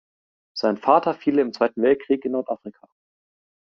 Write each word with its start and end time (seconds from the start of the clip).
Sein 0.57 0.77
Vater 0.77 1.13
fiel 1.13 1.37
im 1.37 1.53
Zweiten 1.53 1.83
Weltkrieg 1.83 2.25
in 2.25 2.31
Nordafrika. 2.31 2.87